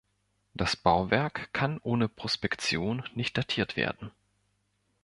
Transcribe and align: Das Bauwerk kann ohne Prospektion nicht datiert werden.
Das 0.55 0.75
Bauwerk 0.75 1.53
kann 1.53 1.77
ohne 1.83 2.07
Prospektion 2.09 3.07
nicht 3.13 3.37
datiert 3.37 3.75
werden. 3.75 4.09